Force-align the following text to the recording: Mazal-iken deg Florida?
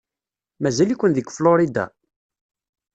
Mazal-iken 0.61 1.11
deg 1.13 1.27
Florida? 1.37 1.85